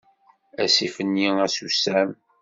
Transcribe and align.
Asif-nni 0.63 1.27
asusam. 1.45 2.09